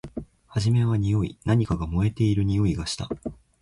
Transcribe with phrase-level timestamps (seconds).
[0.47, 1.37] はじめはにおい。
[1.45, 3.07] 何かが燃えているにおいがした。